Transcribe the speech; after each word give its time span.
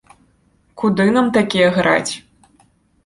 Куды 0.83 1.05
нам 1.17 1.29
такія 1.37 1.67
граць. 1.79 2.13